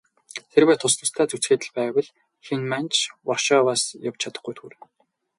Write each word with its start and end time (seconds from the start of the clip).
Хэрвээ 0.51 0.77
тус 0.79 0.93
тусдаа 0.97 1.25
зүтгээд 1.29 1.61
л 1.67 1.71
байвал 1.77 2.09
хэн 2.45 2.61
маань 2.71 2.89
ч 2.93 2.95
Варшаваас 3.29 3.83
явж 4.09 4.19
чадахгүйд 4.21 4.57
хүрнэ. 4.59 4.77